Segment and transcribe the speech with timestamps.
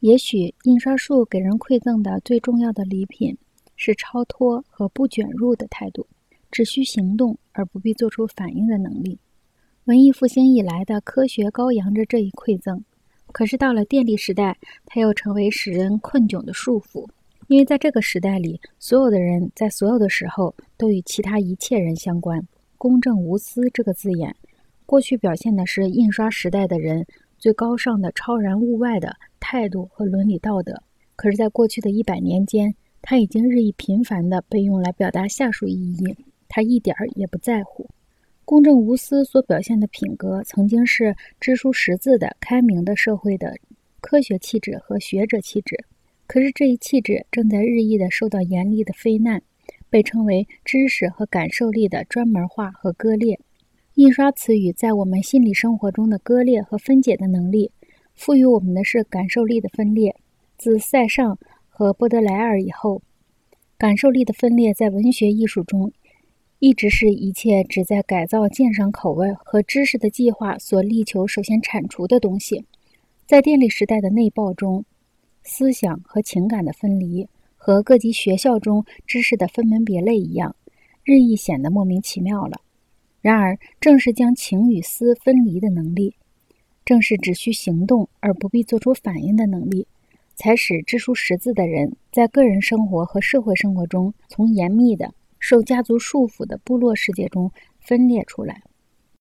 [0.00, 3.36] 也许印刷术给人馈赠的最重要的礼品
[3.76, 6.06] 是超脱和不卷入的态度，
[6.50, 9.18] 只需行动而不必做出反应的能力。
[9.84, 12.82] 文艺复兴以来的科学高扬着这一馈赠，
[13.30, 17.06] 可是到了电力时代，它又成为使人困窘的束缚。
[17.48, 22.40] 因为在这个时代里，所有的人在所有的时候都与其他一切人相关。
[22.78, 24.34] 公正无私这个字眼，
[24.86, 27.06] 过去表现的是印刷时代的人
[27.40, 30.82] 最高尚的、超然物外的态度和伦理道德。
[31.16, 36.16] 可是，在过去的一百年间，它已经日益频繁地被用来表达下述意义，
[36.48, 37.88] 他一点儿也不在乎。
[38.44, 43.54] 公正无私所表现的品格，曾经是知书识字的开明的社会的
[44.00, 45.84] 科学气质和学者气质。
[46.26, 49.42] 可是这一气质正在日益的受到严厉的非难，
[49.88, 53.40] 被称为知识和感受力的专门化和割裂。
[54.00, 57.70] 印刷词语在我们心理生活中的割裂和分解的能力，
[58.14, 60.16] 赋予我们的是感受力的分裂。
[60.56, 63.02] 自塞尚和波德莱尔以后，
[63.76, 65.92] 感受力的分裂在文学艺术中，
[66.60, 72.64] 一直是一切旨在改造鉴赏口味和知识的计划所力求首先铲除的东西。
[73.26, 74.86] 在电力时代的内爆中。
[75.42, 80.56] 思想和情感的分离，和各级学校中知识的分门别类一样，
[81.04, 82.62] 日益显得莫名其妙了。
[83.20, 86.14] 然而，正是将情与思分离的能力，
[86.84, 89.86] 正是只需行动而不必做出反应的能力，
[90.34, 98.62] 才使知书识字的人在个人生活和社会生活中，从严密的受家族束缚的部落世界中分裂出来。